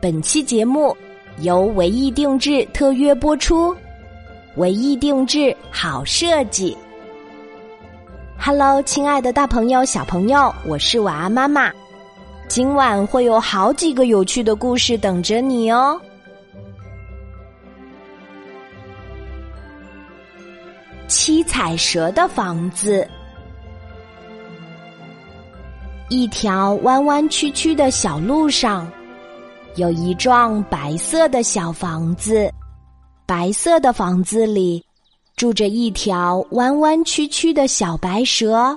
[0.00, 0.96] 本期节目
[1.40, 3.74] 由唯意定制特约播出，
[4.54, 6.76] 唯意定制好设计。
[8.38, 11.72] Hello，亲爱的大朋友、小朋友，我是晚安妈妈。
[12.46, 16.00] 今晚会有好几个有趣的故事等着你哦。
[21.08, 23.06] 七彩蛇的房子，
[26.08, 28.88] 一条弯弯曲曲的小路上。
[29.78, 32.52] 有一幢白色的小房子，
[33.24, 34.84] 白色的房子里
[35.36, 38.76] 住着一条弯弯曲曲的小白蛇。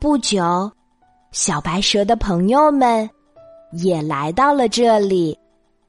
[0.00, 0.68] 不久，
[1.30, 3.08] 小白蛇的朋友们
[3.70, 5.38] 也来到了这里，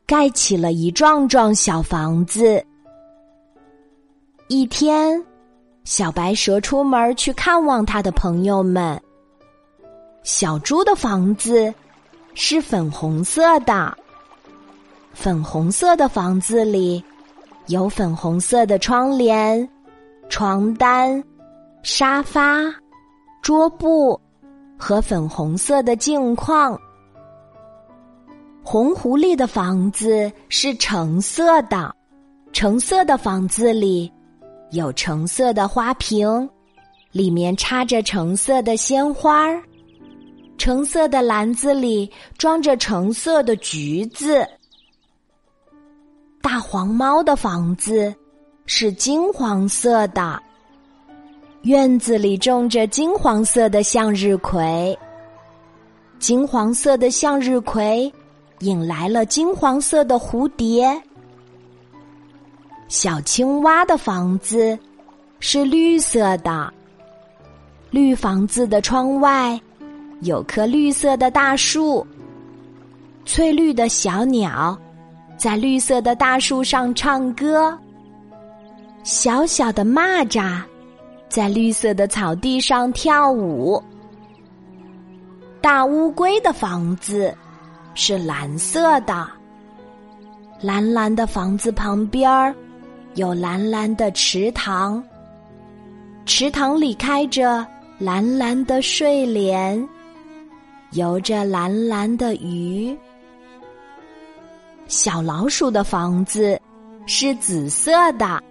[0.05, 2.63] 盖起了一幢幢小房子。
[4.49, 5.19] 一天，
[5.83, 9.01] 小白蛇出门去看望他的朋友们。
[10.21, 11.73] 小猪的房子。
[12.39, 13.97] 是粉红色的，
[15.11, 17.03] 粉红色的房子里
[17.65, 19.67] 有粉红色的窗帘、
[20.29, 21.21] 床单、
[21.81, 22.63] 沙发、
[23.41, 24.21] 桌布
[24.77, 26.79] 和粉红色的镜框。
[28.63, 31.91] 红狐狸的房子是橙色的，
[32.53, 34.13] 橙色的房子里
[34.69, 36.47] 有橙色的花瓶，
[37.11, 39.59] 里面插着橙色的鲜花儿。
[40.57, 44.47] 橙色的篮子里装着橙色的橘子。
[46.41, 48.13] 大黄猫的房子
[48.65, 50.41] 是金黄色的，
[51.61, 54.97] 院子里种着金黄色的向日葵。
[56.19, 58.11] 金黄色的向日葵
[58.59, 60.99] 引来了金黄色的蝴蝶。
[62.87, 64.77] 小青蛙的房子
[65.39, 66.73] 是绿色的，
[67.91, 69.59] 绿房子的窗外。
[70.21, 72.05] 有棵绿色的大树，
[73.23, 74.77] 翠绿的小鸟
[75.37, 77.77] 在绿色的大树上唱歌。
[79.03, 80.59] 小小的蚂蚱
[81.29, 83.81] 在绿色的草地上跳舞。
[85.61, 87.33] 大乌龟的房子
[87.93, 89.27] 是蓝色的，
[90.59, 92.53] 蓝蓝的房子旁边儿
[93.13, 95.01] 有蓝蓝的池塘，
[96.25, 97.65] 池塘里开着
[97.99, 99.87] 蓝蓝的睡莲。
[100.91, 102.97] 游着蓝蓝的鱼，
[104.87, 106.59] 小老鼠的房子
[107.05, 108.41] 是紫色的，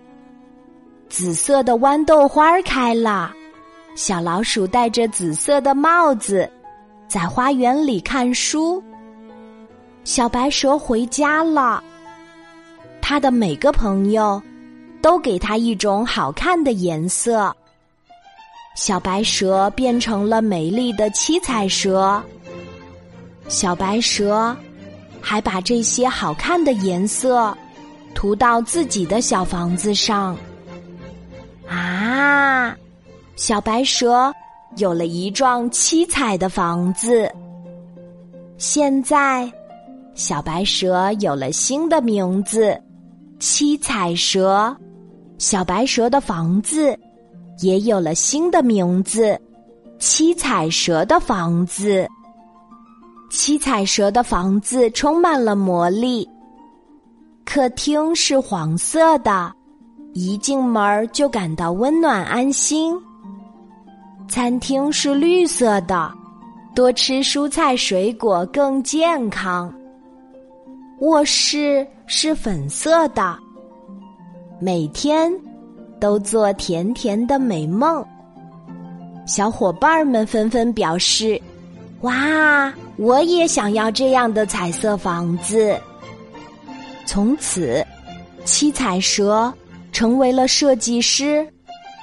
[1.08, 3.32] 紫色的豌豆花开了，
[3.94, 6.48] 小老鼠戴着紫色的帽子，
[7.08, 8.82] 在花园里看书。
[10.04, 11.82] 小白蛇回家了，
[13.00, 14.40] 他的每个朋友
[15.00, 17.52] 都给他一种好看的颜色。
[18.76, 22.22] 小白蛇变成了美丽的七彩蛇。
[23.48, 24.54] 小白蛇
[25.20, 27.56] 还把这些好看的颜色
[28.14, 30.36] 涂到自己的小房子上。
[31.66, 32.76] 啊，
[33.34, 34.30] 小白蛇
[34.76, 37.32] 有了一幢七彩的房子。
[38.58, 39.50] 现在，
[40.14, 42.78] 小白蛇有了新的名字——
[43.40, 44.76] 七彩蛇。
[45.38, 46.98] 小白蛇的房子。
[47.60, 49.40] 也有了新的名字，
[49.98, 52.06] 七彩蛇的房子。
[53.30, 56.28] 七彩蛇的房子充满了魔力。
[57.44, 59.52] 客厅是黄色的，
[60.12, 62.96] 一进门就感到温暖安心。
[64.28, 66.12] 餐厅是绿色的，
[66.74, 69.72] 多吃蔬菜水果更健康。
[71.00, 73.38] 卧室是粉色的，
[74.60, 75.32] 每天。
[75.98, 78.04] 都做甜甜的美梦。
[79.26, 81.40] 小伙伴们纷纷表示
[82.02, 85.76] ：“哇，我也想要这样的彩色房子。”
[87.06, 87.84] 从此，
[88.44, 89.52] 七彩蛇
[89.92, 91.46] 成为了设计师，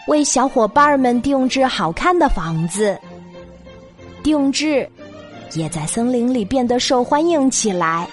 [0.07, 2.97] 为小伙伴们定制好看的房子。
[4.21, 4.89] 定制
[5.53, 8.07] 也在森林里变得受欢迎起来。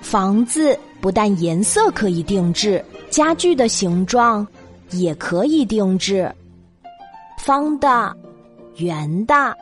[0.00, 4.46] 房子不但颜色可以定制，家具的形状。
[4.90, 6.30] 也可以定制，
[7.38, 8.16] 方的、
[8.76, 9.56] 圆的，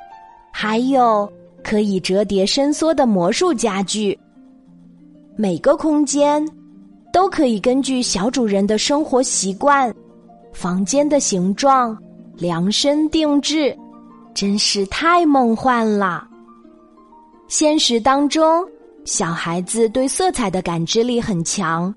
[0.53, 1.31] 还有
[1.63, 4.19] 可以折叠伸缩的魔术家具。
[5.37, 6.47] 每个空间
[7.13, 9.95] 都可以根据小主人的生活习惯、
[10.53, 11.97] 房间的形状
[12.37, 13.77] 量身定制，
[14.33, 16.27] 真是太梦幻了。
[17.49, 18.67] 现实当中，
[19.05, 21.95] 小孩子对色彩的感知力很强。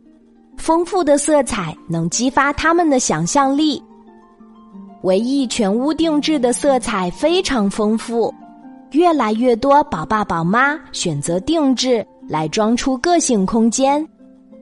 [0.60, 3.82] 丰富的色彩能激发他们的想象力。
[5.04, 8.32] 唯一全屋定制的色彩非常丰富，
[8.92, 14.06] 越来越多宝爸宝妈选择定制来装出个性空间，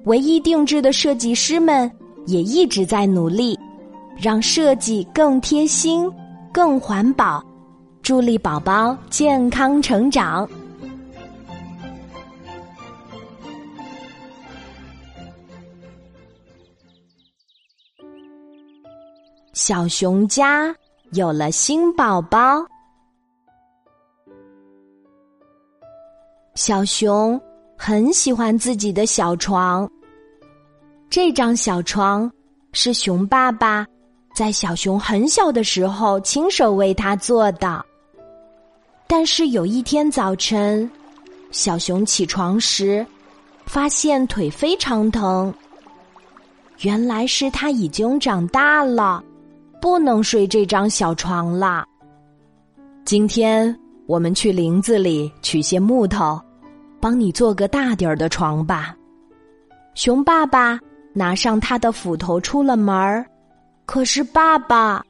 [0.06, 1.92] 唯一定制的设计师们
[2.28, 3.58] 也一直在努力，
[4.16, 6.10] 让设计更贴心、
[6.54, 7.44] 更环保，
[8.04, 10.48] 助力宝宝健康成长。
[19.58, 20.72] 小熊家
[21.14, 22.64] 有了新宝宝。
[26.54, 27.42] 小熊
[27.76, 29.90] 很喜欢自己的小床。
[31.10, 32.32] 这张小床
[32.72, 33.84] 是熊爸爸
[34.36, 37.84] 在小熊很小的时候亲手为他做的。
[39.08, 40.88] 但是有一天早晨，
[41.50, 43.04] 小熊起床时，
[43.66, 45.52] 发现腿非常疼。
[46.82, 49.24] 原来是他已经长大了，
[49.82, 51.86] 不能睡这张小床了。
[53.06, 56.42] 今天我们去林子里取些木头。
[57.00, 58.96] 帮你做个大点儿的床吧。
[59.94, 60.80] 熊爸爸
[61.14, 63.26] 拿上他的斧头出了门儿，
[63.86, 65.04] 可是爸爸，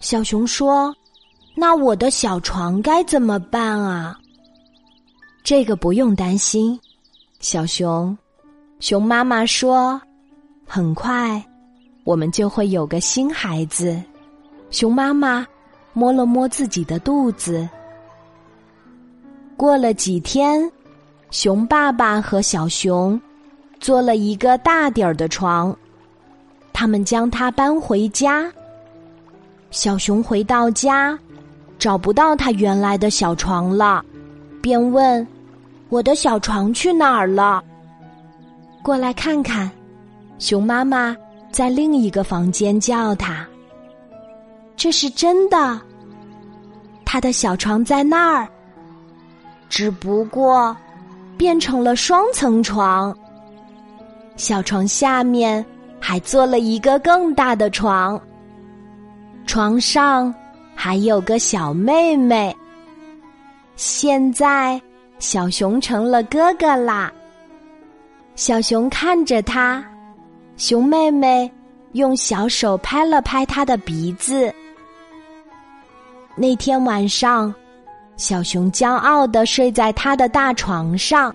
[0.00, 0.94] 小熊说
[1.54, 4.16] ：“那我的小床该怎么办啊？”
[5.42, 6.78] 这个不用担心，
[7.40, 8.16] 小熊。
[8.78, 10.00] 熊妈妈说
[10.66, 11.44] ：“很快，
[12.04, 14.00] 我们就会有个新孩子。”
[14.70, 15.46] 熊妈妈
[15.92, 17.68] 摸了摸自己的肚子。
[19.56, 20.70] 过了几天。
[21.30, 23.20] 熊爸爸和小熊
[23.80, 25.76] 做了一个大点儿的床，
[26.72, 28.48] 他们将它搬回家。
[29.72, 31.18] 小熊回到家，
[31.76, 34.04] 找不到他原来的小床了，
[34.62, 35.26] 便问
[35.90, 37.60] ：“我的小床去哪儿了？”
[38.80, 39.68] 过来看看，
[40.38, 41.16] 熊妈妈
[41.54, 43.46] 在另一个房间叫他。
[44.74, 45.80] 这是真的，
[47.04, 48.48] 他的小床在那儿，
[49.68, 50.76] 只不过。
[51.36, 53.12] 变成了双层床，
[54.36, 55.66] 小床下面
[55.98, 58.20] 还做了一个更大的床，
[59.44, 60.32] 床上
[60.76, 62.56] 还有个小妹妹。
[63.74, 64.80] 现在
[65.18, 67.12] 小熊成了哥哥啦。
[68.36, 69.84] 小熊看着他，
[70.56, 71.50] 熊妹妹
[71.92, 74.54] 用小手拍了拍他的鼻子。
[76.36, 77.54] 那天晚上。
[78.16, 81.34] 小熊骄傲的睡在他的大床上，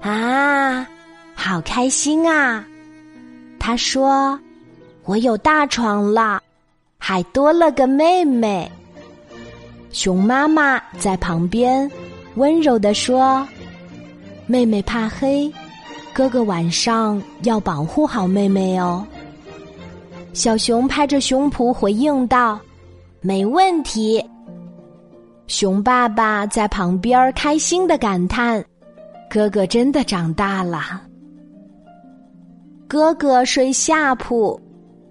[0.00, 0.84] 啊，
[1.36, 2.64] 好开心啊！
[3.60, 4.36] 他说
[5.06, 6.42] ：“我有大床了，
[6.98, 8.68] 还多了个妹妹。”
[9.92, 11.88] 熊妈妈在旁边
[12.34, 13.46] 温柔的说
[14.48, 15.48] ：“妹妹怕黑，
[16.14, 19.06] 哥哥晚上要保护好妹妹哦。”
[20.34, 22.58] 小熊拍着胸脯回应道
[23.20, 24.24] ：“没问题。”
[25.46, 28.64] 熊爸爸在旁边开心的感叹
[29.28, 31.02] ：“哥哥真的长大了。”
[32.88, 34.58] 哥哥睡下铺，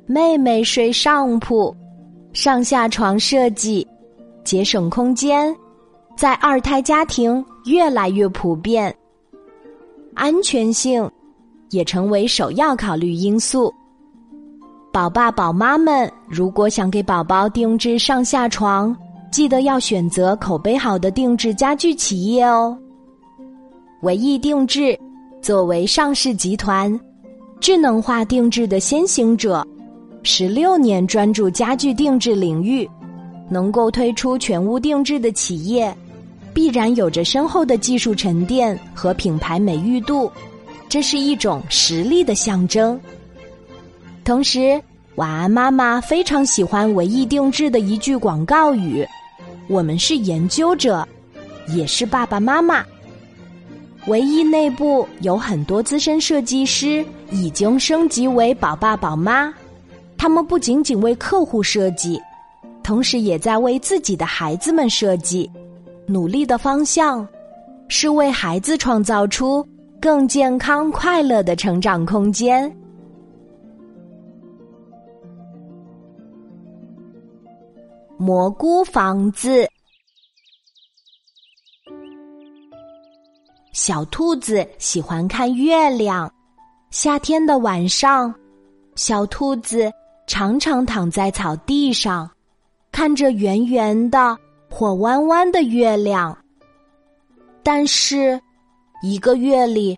[0.05, 1.75] 妹妹睡上铺，
[2.33, 3.87] 上下床设计
[4.43, 5.55] 节省空间，
[6.15, 8.95] 在二胎家庭越来越普遍。
[10.21, 11.09] 安全性
[11.71, 13.73] 也成为首要考虑因素。
[14.93, 18.95] 宝爸宝妈们如果想给宝宝定制上下床，
[19.31, 22.77] 记得要选择口碑好的定制家具企业哦。
[24.03, 24.95] 唯意定制
[25.41, 26.99] 作为上市集团，
[27.59, 29.65] 智能化定制的先行者，
[30.21, 32.87] 十六年专注家具定制领域，
[33.49, 35.91] 能够推出全屋定制的企业，
[36.53, 40.31] 必然有着深厚的技术沉淀和品牌美誉度，
[40.89, 42.99] 这是一种实力的象征。
[44.23, 44.81] 同时，
[45.15, 49.05] 晚安妈妈非常喜欢唯一定制的一句广告语。
[49.67, 51.07] 我们是研究者，
[51.67, 52.85] 也是爸爸妈妈。
[54.07, 59.53] 唯一内部有很多资深设计师已经升级为宝爸宝妈，
[60.17, 62.19] 他们不仅仅为客户设计，
[62.83, 65.49] 同时也在为自己的孩子们设计。
[66.07, 67.27] 努力的方向
[67.87, 69.65] 是为孩子创造出
[70.01, 72.75] 更健康快乐的成长空间。
[78.17, 79.67] 蘑菇房子，
[83.73, 86.31] 小兔子喜欢看月亮。
[86.91, 88.31] 夏天的晚上，
[88.95, 89.91] 小兔子
[90.27, 92.29] 常常躺在草地上，
[92.91, 94.37] 看着圆圆的
[94.71, 96.35] 或弯弯的月亮。
[97.61, 98.41] 但是，
[99.03, 99.95] 一个月里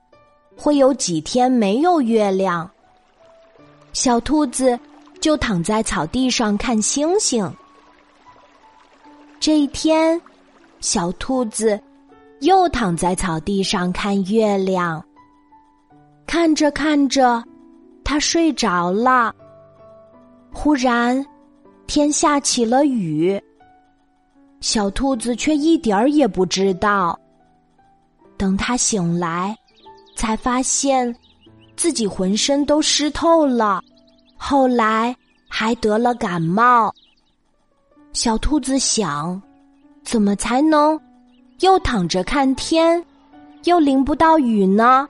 [0.57, 2.69] 会有几天没有月亮，
[3.93, 4.77] 小兔子
[5.21, 7.49] 就躺在草地上看星星。
[9.39, 10.19] 这一天，
[10.81, 11.79] 小兔子
[12.41, 15.01] 又躺在草地上看月亮。
[16.25, 17.41] 看着看着，
[18.03, 19.33] 它睡着了。
[20.51, 21.25] 忽然，
[21.87, 23.41] 天下起了雨。
[24.63, 27.19] 小兔子却一点儿也不知道。
[28.37, 29.53] 等它醒来，
[30.15, 31.13] 才发现
[31.75, 33.83] 自己浑身都湿透了，
[34.37, 35.13] 后来
[35.49, 36.95] 还得了感冒。
[38.13, 39.39] 小兔子想：
[40.01, 40.97] 怎么才能
[41.59, 43.05] 又躺着看天，
[43.65, 45.05] 又淋不到雨呢？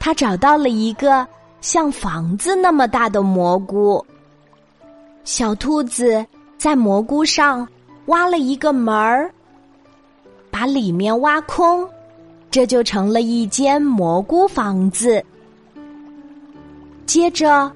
[0.00, 1.24] 他找到了一个
[1.60, 4.04] 像房子那么大的蘑菇。
[5.22, 6.26] 小兔子
[6.58, 7.66] 在蘑菇上
[8.06, 9.30] 挖了一个门儿，
[10.50, 11.88] 把里面挖空，
[12.50, 15.24] 这就成了一间蘑菇房子。
[17.06, 17.70] 接着，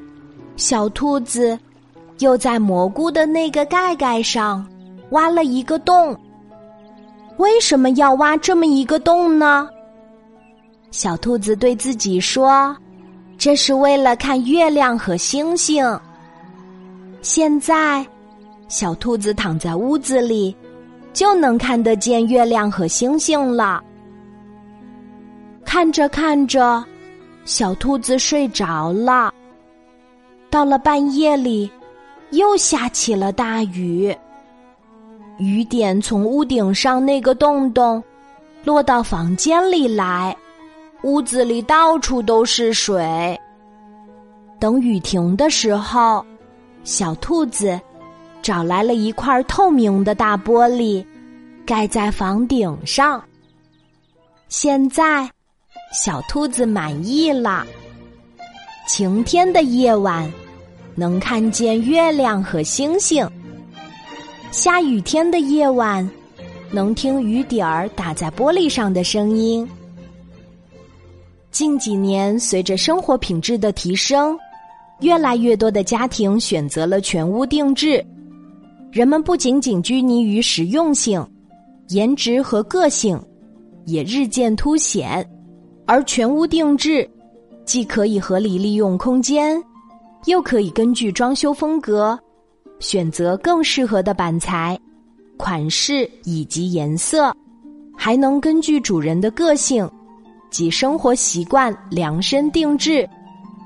[0.57, 1.59] 小兔子
[2.19, 4.67] 又在蘑菇的那个盖盖上
[5.11, 6.17] 挖了一个洞。
[7.37, 9.69] 为什么要挖这么一个洞呢？
[10.91, 12.77] 小兔子对自己说
[13.39, 15.85] ：“这是为了看月亮和星星。”
[17.23, 18.05] 现在，
[18.69, 20.55] 小兔子躺在屋子里，
[21.13, 23.83] 就能看得见月亮和星星了。
[25.65, 26.85] 看着看着，
[27.45, 29.33] 小兔子睡着了。
[30.51, 31.71] 到了半夜里，
[32.31, 34.15] 又下起了大雨。
[35.39, 38.03] 雨点从屋顶上那个洞洞，
[38.65, 40.37] 落到房间里来。
[41.03, 43.39] 屋子里到处都是水。
[44.59, 46.25] 等雨停的时候，
[46.83, 47.81] 小兔子
[48.49, 51.05] 找来了一块透明的大玻璃，
[51.67, 53.23] 盖在房顶上。
[54.49, 55.31] 现在，
[55.93, 57.67] 小兔子满意了。
[58.87, 60.33] 晴天的夜晚，
[60.95, 63.29] 能看见月亮和星星；
[64.51, 66.11] 下雨天的夜晚，
[66.71, 69.69] 能听雨点儿打在玻璃上的声音。
[71.51, 74.39] 近几年，随着生活品质的提升，
[75.01, 78.03] 越来越多的家庭选择了全屋定制。
[78.91, 81.25] 人们不仅仅拘泥于实用性，
[81.89, 83.21] 颜值和个性
[83.85, 85.27] 也日渐凸显。
[85.87, 87.09] 而全屋定制，
[87.65, 89.63] 既可以合理利用空间，
[90.27, 92.19] 又可以根据装修风格
[92.79, 94.79] 选择更适合的板材、
[95.37, 97.35] 款式以及颜色，
[97.97, 99.89] 还能根据主人的个性。
[100.51, 103.07] 及生活习惯量身定制，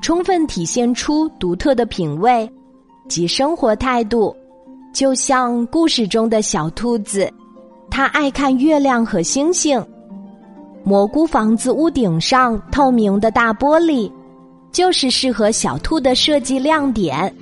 [0.03, 2.51] 充分体现出独特的品味
[3.09, 4.37] 及生活态度。
[4.93, 7.33] 就像故事中的小兔子，
[7.91, 9.85] 它爱看月亮和星星。
[10.85, 14.11] 蘑菇房子屋顶上透明的大玻璃，
[14.71, 17.35] 就是适合小兔的设计亮点。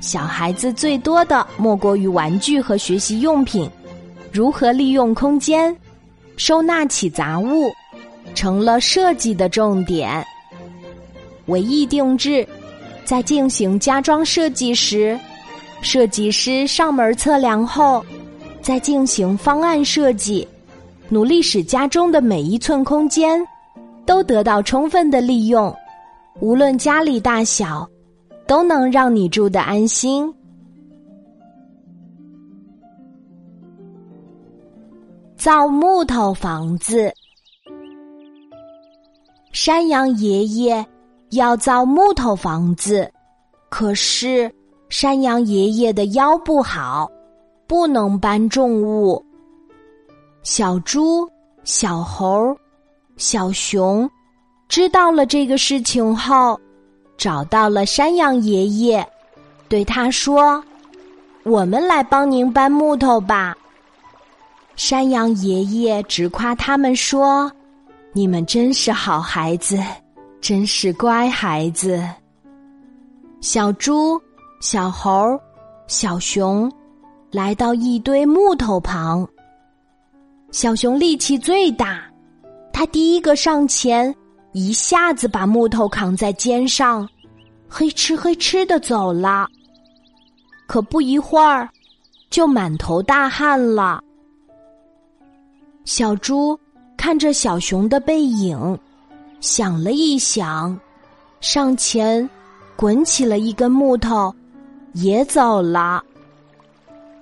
[0.00, 3.68] 小孩子最多的莫过于玩具和学习用品，
[4.32, 5.76] 如何利用空间，
[6.36, 7.70] 收纳起杂物。
[8.34, 10.24] 成了设计的重点。
[11.46, 12.46] 唯一定制，
[13.04, 15.18] 在进行家装设计时，
[15.80, 18.04] 设计师上门测量后，
[18.60, 20.46] 再进行方案设计，
[21.08, 23.40] 努力使家中的每一寸空间
[24.04, 25.74] 都得到充分的利用。
[26.40, 27.88] 无论家里大小，
[28.46, 30.32] 都能让你住得安心。
[35.36, 37.12] 造木头房子。
[39.52, 40.84] 山羊爷爷
[41.30, 43.10] 要造木头房子，
[43.68, 44.52] 可是
[44.88, 47.10] 山羊爷爷的腰不好，
[47.66, 49.24] 不能搬重物。
[50.42, 51.28] 小猪、
[51.64, 52.56] 小猴、
[53.16, 54.08] 小熊
[54.68, 56.58] 知道了这个事情后，
[57.16, 59.06] 找到了山羊爷爷，
[59.68, 60.62] 对他说
[61.44, 63.56] ：“我们来帮您搬木头吧。”
[64.74, 67.50] 山羊爷爷直夸他们说。
[68.14, 69.78] 你们真是好孩子，
[70.40, 72.02] 真是乖孩子。
[73.40, 74.20] 小猪、
[74.60, 75.38] 小猴、
[75.86, 76.70] 小熊
[77.30, 79.26] 来到一堆木头旁。
[80.50, 82.02] 小熊力气最大，
[82.72, 84.14] 他第一个上前，
[84.52, 87.08] 一下子把木头扛在肩上，
[87.68, 89.48] 嘿哧嘿哧的走了。
[90.66, 91.68] 可不一会儿，
[92.30, 94.02] 就满头大汗了。
[95.84, 96.58] 小猪。
[97.00, 98.76] 看着小熊的背影，
[99.40, 100.76] 想了一想，
[101.40, 102.28] 上前
[102.74, 104.34] 滚起了一根木头，
[105.00, 106.02] 也走了。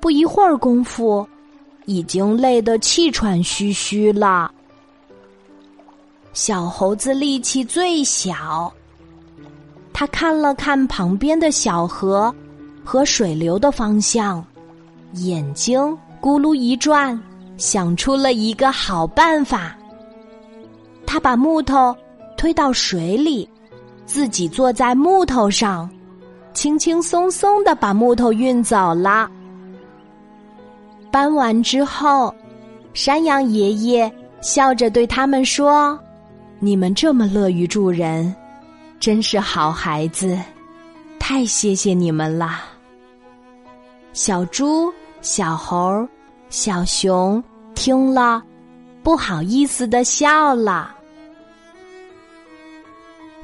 [0.01, 1.27] 不一会儿功夫，
[1.85, 4.51] 已经累得气喘吁吁了。
[6.33, 8.73] 小猴子力气最小，
[9.93, 12.35] 他看了看旁边的小河
[12.85, 14.45] 和水流的方向，
[15.15, 15.81] 眼睛
[16.21, 17.19] 咕噜一转，
[17.57, 19.77] 想出了一个好办法。
[21.07, 21.97] 他把木头
[22.37, 23.49] 推到水里，
[24.05, 25.89] 自己坐在木头上，
[26.57, 29.31] 轻轻松松的把木头运走了。
[31.11, 32.35] 搬完之后，
[32.95, 34.11] 山羊爷爷
[34.41, 35.99] 笑着对他们说
[36.59, 38.35] ：“你们这么乐于助人，
[38.99, 40.41] 真是好孩子，
[41.19, 42.63] 太谢谢你们了。”
[44.15, 46.09] 小猪、小猴、
[46.49, 47.43] 小熊
[47.75, 48.43] 听了，
[49.03, 50.91] 不好意思的笑了。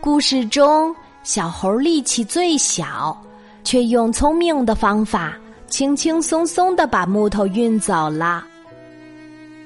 [0.01, 3.17] 故事中，小猴力气最小，
[3.63, 5.39] 却用聪明的方法，
[5.69, 8.45] 轻轻松松的把木头运走了。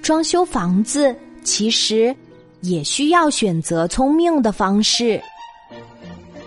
[0.02, 2.14] 装修房子其实
[2.60, 5.20] 也需要选择聪明的方式。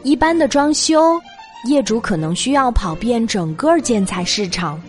[0.03, 1.19] 一般的装修，
[1.65, 4.79] 业主可能需要跑遍整个建材市场，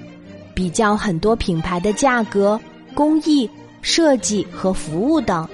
[0.54, 2.60] 比较很多品牌的价格、
[2.94, 3.48] 工艺、
[3.80, 5.48] 设计和服务等，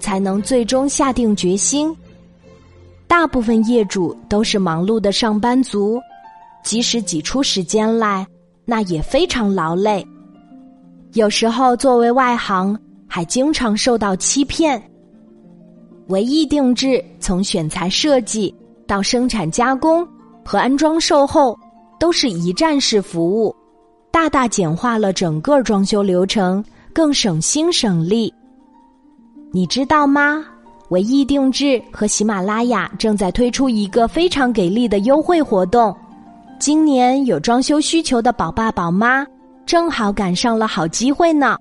[0.00, 1.96] 才能最终下定决心。
[3.10, 6.00] 大部分业主都是忙碌的上班族，
[6.62, 8.24] 即使挤出时间来，
[8.64, 10.06] 那也非常劳累。
[11.14, 14.80] 有时候作为外行，还经常受到欺骗。
[16.06, 18.54] 唯一定制从选材设计
[18.86, 20.06] 到生产加工
[20.44, 21.58] 和安装售后，
[21.98, 23.52] 都是一站式服务，
[24.12, 26.64] 大大简化了整个装修流程，
[26.94, 28.32] 更省心省力。
[29.50, 30.46] 你知道吗？
[30.90, 35.94] 唯一定制和喜马拉雅正在推出一个非常给力的优惠活动，
[36.58, 39.24] 今年有装修需求的宝爸宝妈
[39.64, 41.56] 正好赶上了好机会呢。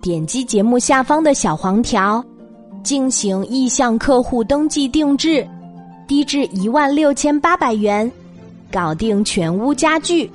[0.00, 2.24] 点击节目下方的小黄条，
[2.84, 5.44] 进行意向客户登记定制，
[6.06, 8.10] 低至一万六千八百元，
[8.70, 10.30] 搞定全屋家具。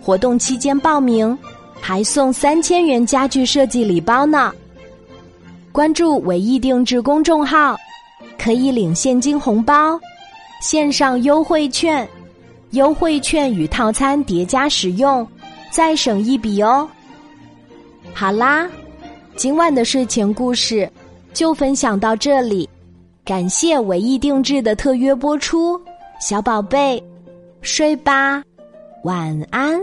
[0.00, 1.36] 活动期间报名，
[1.80, 4.52] 还送三千元家具设计礼包呢。
[5.76, 7.76] 关注“唯一定制”公众号，
[8.38, 10.00] 可以领现金红包、
[10.62, 12.08] 线上优惠券、
[12.70, 15.28] 优惠券与套餐叠加使用，
[15.70, 16.88] 再省一笔哦。
[18.14, 18.66] 好啦，
[19.36, 20.90] 今晚的睡前故事
[21.34, 22.66] 就分享到这里，
[23.22, 25.78] 感谢“唯一定制”的特约播出，
[26.18, 27.04] 小宝贝，
[27.60, 28.42] 睡吧，
[29.04, 29.78] 晚安。